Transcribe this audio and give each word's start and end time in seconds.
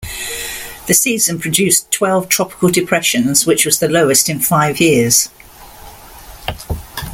The 0.87 0.95
season 0.95 1.37
produced 1.39 1.91
twelve 1.91 2.27
tropical 2.27 2.69
depressions, 2.71 3.45
which 3.45 3.67
was 3.67 3.77
the 3.77 3.87
lowest 3.87 4.29
in 4.29 4.39
five 4.39 4.79
years. 4.79 5.29